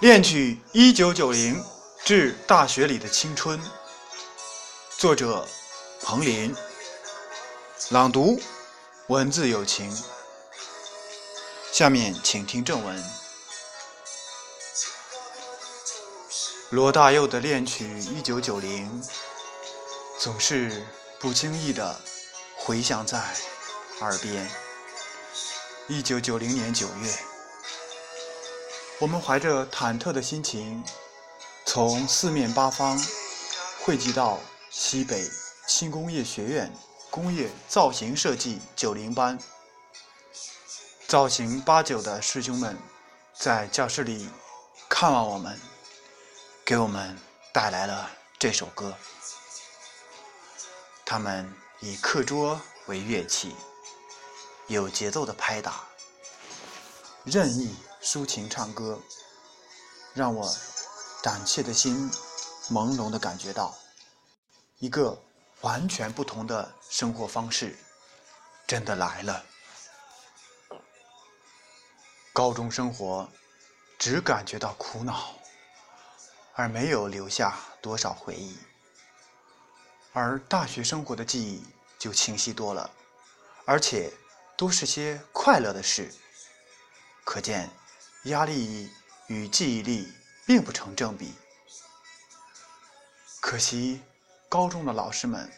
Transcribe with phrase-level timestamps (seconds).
[0.00, 1.60] 恋曲一九九零
[2.04, 3.60] 致大学里的青春，
[4.96, 5.44] 作者
[6.00, 6.54] 彭林，
[7.90, 8.40] 朗读
[9.08, 9.92] 文字有情。
[11.72, 13.04] 下面请听正文。
[16.70, 19.02] 罗大佑的恋曲一九九零，
[20.20, 20.86] 总是
[21.18, 22.00] 不经意的
[22.56, 23.20] 回响在
[24.00, 24.48] 耳边。
[25.88, 27.27] 一九九零年九月。
[29.00, 30.82] 我们怀着忐忑的心情，
[31.64, 32.98] 从四面八方
[33.84, 35.24] 汇集到西北
[35.68, 36.72] 轻工业学院
[37.08, 39.38] 工业造型设计九零班。
[41.06, 42.76] 造型八九的师兄们
[43.32, 44.28] 在教室里
[44.88, 45.60] 看望我们，
[46.64, 47.16] 给我们
[47.52, 48.92] 带来了这首歌。
[51.06, 53.54] 他们以课桌为乐器，
[54.66, 55.84] 有节奏的拍打，
[57.22, 57.76] 任意。
[58.10, 58.98] 抒情唱歌，
[60.14, 60.50] 让我
[61.22, 62.10] 胆怯的心
[62.70, 63.76] 朦胧的感觉到，
[64.78, 65.22] 一个
[65.60, 67.76] 完全不同的生活方式
[68.66, 69.44] 真的来了。
[72.32, 73.28] 高中生活
[73.98, 75.34] 只感觉到苦恼，
[76.54, 78.56] 而没有留下多少回忆，
[80.14, 81.62] 而大学生活的记忆
[81.98, 82.90] 就清晰多了，
[83.66, 84.10] 而且
[84.56, 86.10] 都是些快乐的事，
[87.22, 87.68] 可见。
[88.28, 88.90] 压力
[89.26, 90.12] 与记忆力
[90.46, 91.32] 并不成正比，
[93.40, 94.02] 可惜
[94.50, 95.50] 高中的老师们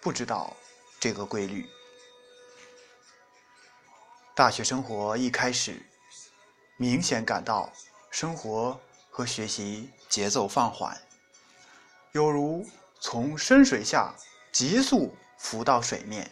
[0.00, 0.56] 不知道
[0.98, 1.68] 这个规律。
[4.34, 5.82] 大学生活一开始，
[6.78, 7.70] 明显感到
[8.10, 10.98] 生活和学习节奏放缓，
[12.12, 12.66] 有如
[13.00, 14.14] 从深水下
[14.50, 16.30] 急速浮到水面，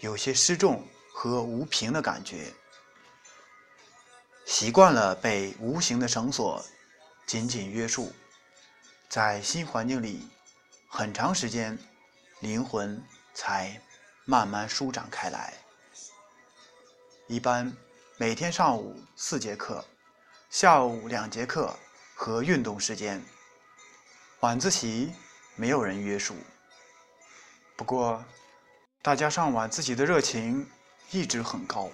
[0.00, 2.50] 有些失重和无凭的感觉。
[4.44, 6.64] 习惯了被无形的绳索
[7.26, 8.12] 紧紧约束，
[9.08, 10.28] 在新环境里，
[10.88, 11.78] 很长时间，
[12.40, 13.80] 灵魂才
[14.24, 15.54] 慢慢舒展开来。
[17.26, 17.74] 一般
[18.18, 19.82] 每天上午四节课，
[20.50, 21.74] 下午两节课
[22.14, 23.24] 和运动时间，
[24.40, 25.12] 晚自习
[25.56, 26.36] 没有人约束。
[27.76, 28.22] 不过，
[29.00, 30.70] 大家上晚自习的热情
[31.10, 31.90] 一直很高。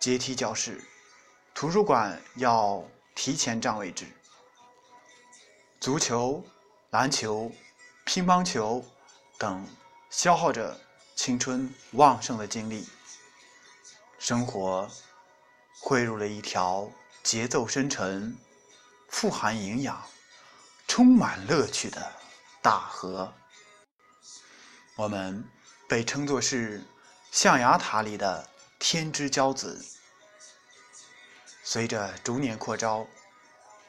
[0.00, 0.80] 阶梯教室，
[1.52, 2.84] 图书馆要
[3.16, 4.06] 提前占位置。
[5.80, 6.44] 足球、
[6.90, 7.50] 篮球、
[8.04, 8.84] 乒乓球
[9.38, 9.66] 等
[10.08, 10.80] 消耗着
[11.16, 12.88] 青春旺盛的精力，
[14.20, 14.88] 生活
[15.80, 16.88] 汇入了一条
[17.24, 18.38] 节奏深沉、
[19.08, 20.00] 富含营养、
[20.86, 22.12] 充满乐趣的
[22.62, 23.32] 大河。
[24.94, 25.44] 我们
[25.88, 26.84] 被称作是
[27.32, 28.48] 象牙塔里的。
[28.78, 29.84] 天之骄子，
[31.62, 33.06] 随着逐年扩招，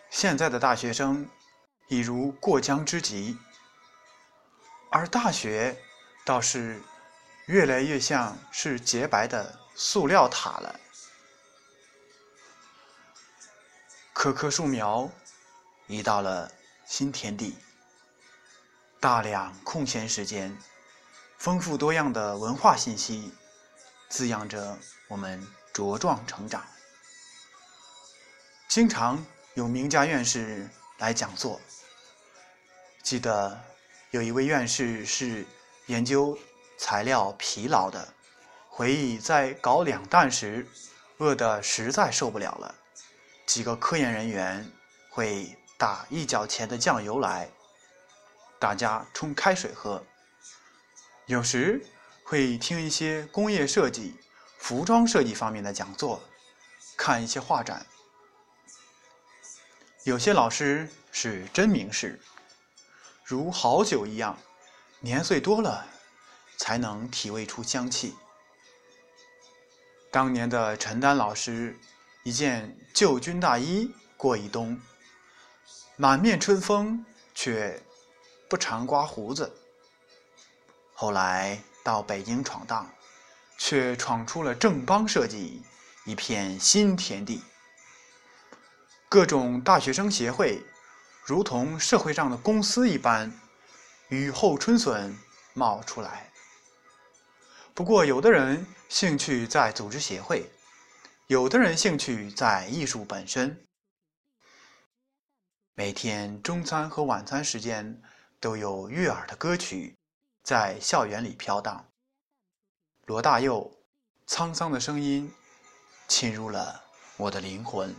[0.10, 1.30] 现在的大学生
[1.88, 3.38] 已如过江之鲫，
[4.92, 5.78] 而大学
[6.26, 6.82] 倒是
[7.46, 10.80] 越来越像是洁白的塑料塔了。
[14.12, 15.10] 棵棵树苗
[15.88, 16.52] 已到了
[16.86, 17.56] 新天地，
[19.00, 20.58] 大量空闲时间，
[21.38, 23.32] 丰富多样的文化信息。
[24.10, 24.78] 滋养着
[25.08, 26.66] 我们茁壮成长。
[28.68, 31.62] 经常有名家院士来讲座。
[33.04, 33.64] 记得
[34.10, 35.46] 有一位院士是
[35.86, 36.38] 研究
[36.78, 38.14] 材料疲劳的，
[38.68, 40.68] 回忆在搞两弹时，
[41.18, 42.76] 饿得实在受不了了，
[43.46, 44.72] 几个科研人员
[45.10, 47.50] 会打一角钱的酱油来，
[48.60, 50.04] 大家冲开水喝。
[51.28, 51.86] 有时。
[52.30, 54.14] 会听一些工业设计、
[54.60, 56.22] 服装设计方面的讲座，
[56.96, 57.84] 看一些画展。
[60.04, 62.22] 有些老师是真名士，
[63.24, 64.38] 如好酒一样，
[65.00, 65.84] 年岁多了
[66.56, 68.16] 才能体味出香气。
[70.12, 71.76] 当年的陈丹老师，
[72.22, 74.80] 一件旧军大衣过一冬，
[75.96, 77.04] 满面春风，
[77.34, 77.82] 却
[78.48, 79.52] 不常刮胡子。
[80.94, 81.60] 后来。
[81.84, 82.90] 到北京闯荡，
[83.58, 85.64] 却闯出了正邦设计
[86.06, 87.44] 一片新天地。
[89.08, 90.64] 各种大学生协会，
[91.26, 93.32] 如同社会上的公司一般，
[94.10, 95.18] 雨后春笋
[95.54, 96.32] 冒出来。
[97.74, 100.52] 不过，有的人兴趣在组织协会，
[101.28, 103.66] 有的人兴趣在艺术本身。
[105.76, 108.02] 每天中餐和晚餐时间，
[108.40, 109.99] 都有悦耳的歌曲。
[110.50, 111.86] 在校园里飘荡，
[113.06, 113.72] 罗大佑
[114.26, 115.32] 沧桑的声音
[116.08, 116.86] 侵入了
[117.18, 117.96] 我的灵魂。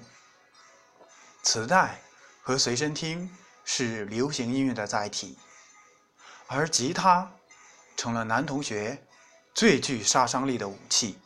[1.44, 2.02] 磁带
[2.42, 3.32] 和随身听
[3.64, 5.38] 是流行音乐的载体，
[6.48, 7.30] 而吉他
[7.96, 9.06] 成了男同学
[9.54, 11.20] 最具杀伤力的武器。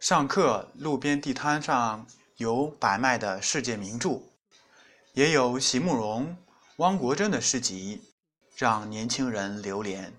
[0.00, 2.06] 上课，路边地摊上
[2.36, 4.22] 有摆卖的世界名著，
[5.12, 6.34] 也有席慕容、
[6.76, 8.09] 汪国真的诗集，
[8.60, 10.14] 让年轻人流连。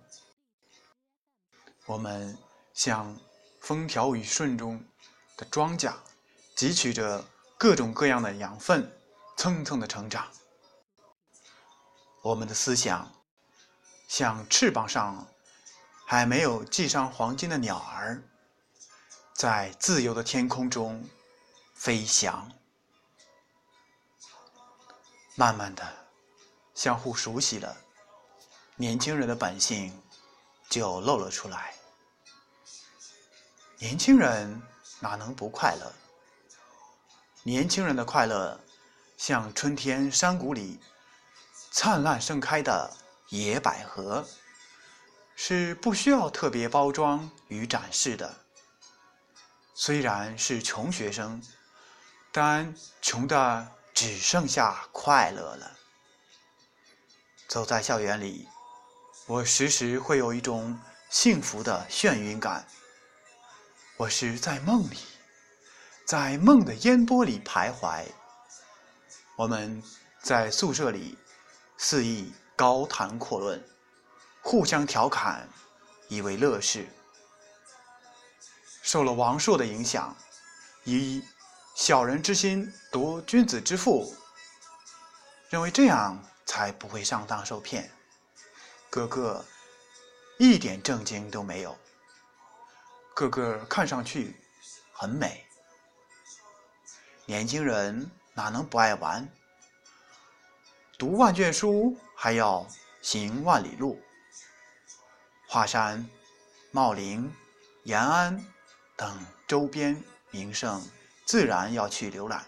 [1.86, 2.36] 我们
[2.74, 3.16] 像
[3.60, 4.84] 风调雨顺中
[5.38, 5.94] 的庄稼，
[6.56, 7.24] 汲取着
[7.56, 8.92] 各种各样的养分，
[9.38, 10.28] 蹭蹭的成长。
[12.24, 13.14] 我们的思想
[14.08, 15.28] 像翅膀上
[16.08, 18.24] 还没有系上黄金的鸟儿。
[19.36, 21.08] 在自由的天空中
[21.76, 22.52] 飞翔，
[25.36, 26.08] 慢慢的
[26.74, 27.78] 相互熟悉了，
[28.82, 29.96] 年轻人的本性
[30.68, 31.76] 就露了出来。
[33.78, 34.60] 年轻人
[35.00, 35.94] 哪能不快乐？
[37.44, 38.60] 年轻人的快乐
[39.18, 40.80] 像春天山谷里
[41.70, 42.98] 灿烂盛开的
[43.30, 44.28] 野百合，
[45.36, 48.36] 是不需要特别包装与展示的。
[49.76, 51.40] 虽然是穷学生，
[52.32, 55.78] 但穷的只剩下快乐了。
[57.48, 58.48] 走在校园里，
[59.28, 60.78] 我时时会有一种
[61.10, 62.66] 幸福的眩晕感。
[63.96, 64.98] 我是在梦里，
[66.06, 68.04] 在梦的烟波里徘徊。
[69.36, 69.82] 我们
[70.24, 71.18] 在宿舍里
[71.78, 73.64] 肆意高谈阔论，
[74.42, 75.48] 互相调侃，
[76.08, 76.88] 以为乐事。
[78.82, 80.16] 受了王朔的影响，
[80.84, 81.24] 以
[81.76, 84.16] 小人之心夺君子之腹，
[85.50, 87.90] 认为这样才不会上当受骗。
[88.92, 89.46] 个个
[90.38, 91.78] 一点正经都没有，
[93.14, 94.36] 个个看上去
[94.92, 95.46] 很美。
[97.26, 99.26] 年轻人哪能不爱玩？
[100.98, 102.68] 读万卷书还要
[103.02, 103.98] 行万里路。
[105.48, 106.06] 华山、
[106.72, 107.34] 茂陵、
[107.84, 108.46] 延安。
[108.98, 110.86] 等周边名胜，
[111.26, 112.46] 自然要去浏览。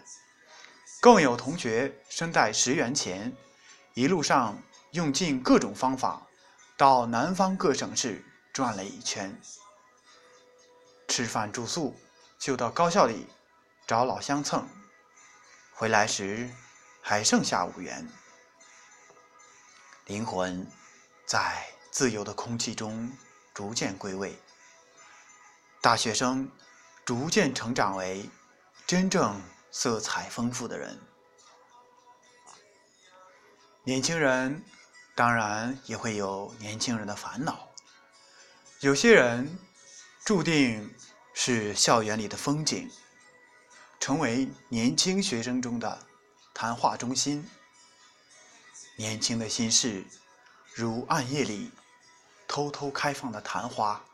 [1.00, 3.34] 更有同学身带十元钱，
[3.94, 4.56] 一路上
[4.92, 6.24] 用尽各种方法，
[6.76, 9.40] 到南方各省市转了一圈。
[11.06, 11.94] 吃饭住宿
[12.38, 13.28] 就到高校里
[13.86, 14.68] 找老乡蹭，
[15.74, 16.50] 回来时
[17.00, 18.08] 还剩下五元。
[20.06, 20.66] 灵魂
[21.24, 23.10] 在自由的空气中
[23.52, 24.36] 逐渐归位。
[25.80, 26.50] 大学生
[27.04, 28.28] 逐渐成长为
[28.86, 30.98] 真正色彩丰富的人。
[33.84, 34.64] 年轻人
[35.14, 37.68] 当然也会有年轻人的烦恼。
[38.80, 39.58] 有些人
[40.24, 40.94] 注定
[41.32, 42.90] 是校园里的风景，
[44.00, 46.06] 成为年轻学生中的
[46.52, 47.48] 谈话中心。
[48.96, 50.04] 年轻的心事，
[50.74, 51.70] 如暗夜里
[52.46, 54.04] 偷偷开放的昙花，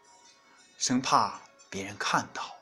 [0.78, 1.40] 生怕。
[1.72, 2.56] 别人看到，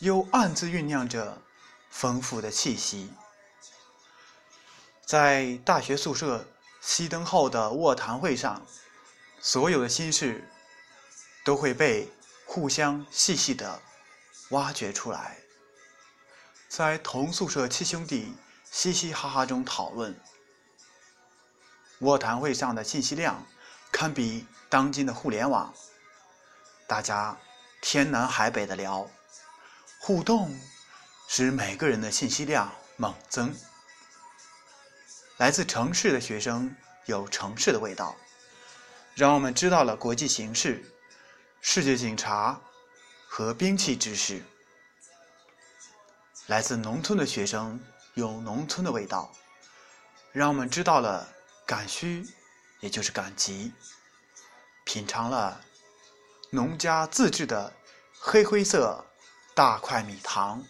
[0.00, 1.40] 又暗自酝酿着
[1.88, 3.10] 丰富的气息。
[5.06, 6.46] 在大学宿舍
[6.82, 8.66] 熄灯后的卧谈会上，
[9.40, 10.48] 所有的心事
[11.44, 12.08] 都会被
[12.46, 13.80] 互相细细的
[14.50, 15.38] 挖掘出来。
[16.68, 18.34] 在同宿舍七兄弟
[18.70, 20.18] 嘻嘻哈哈中讨论，
[22.00, 23.46] 卧谈会上的信息量
[23.90, 25.74] 堪比当今的互联网，
[26.86, 27.36] 大家。
[27.82, 29.08] 天南海北的聊，
[30.00, 30.54] 互动
[31.26, 33.56] 使每个人的信息量猛增。
[35.40, 38.14] 来自城市的学生有城市的味道，
[39.14, 40.84] 让我们知道了国际形势、
[41.62, 42.60] 世界警察
[43.26, 44.44] 和兵器知识。
[46.48, 47.80] 来自农村的学生
[48.12, 49.32] 有农村的味道，
[50.30, 51.26] 让我们知道了
[51.64, 52.28] 赶需，
[52.80, 53.72] 也就是赶集，
[54.84, 55.58] 品尝了。
[56.50, 57.72] 农家自制的
[58.18, 59.06] 黑灰色
[59.54, 60.62] 大块米糖。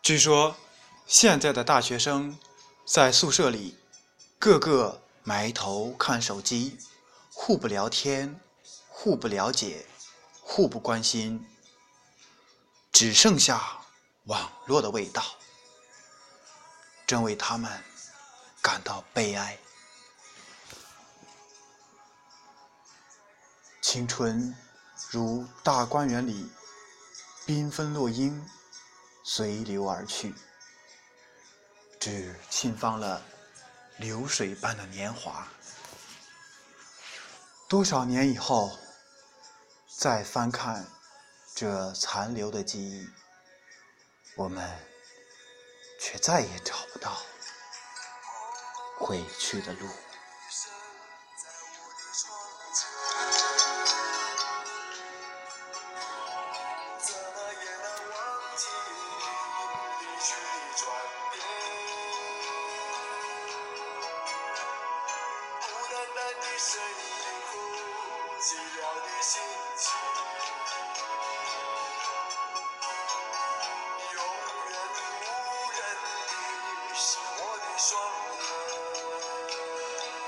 [0.00, 0.56] 据说，
[1.06, 2.38] 现在的大学生
[2.86, 3.76] 在宿舍里，
[4.38, 6.78] 个个埋头看手机，
[7.32, 8.40] 互不聊天，
[8.88, 9.84] 互不了解，
[10.40, 11.44] 互不关心，
[12.92, 13.80] 只剩下
[14.26, 15.20] 网络的味道，
[17.08, 17.82] 真为他们
[18.62, 19.58] 感到悲哀。
[23.82, 24.54] 青春
[25.10, 26.48] 如大观园里
[27.44, 28.48] 缤纷落英，
[29.24, 30.32] 随流而去，
[32.06, 33.20] 只沁放了
[33.96, 35.44] 流水般的年华。
[37.68, 38.78] 多少年以后，
[39.98, 40.86] 再翻看
[41.52, 43.10] 这残留的记忆，
[44.36, 44.78] 我们
[46.00, 47.20] 却再也找不到
[49.00, 49.88] 回去的路。